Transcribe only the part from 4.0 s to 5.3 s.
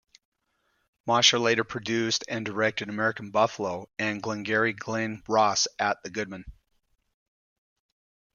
"Glengarry Glen